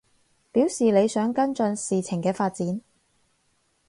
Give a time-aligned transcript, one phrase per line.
[0.51, 2.81] 表示你想跟進事情嘅發展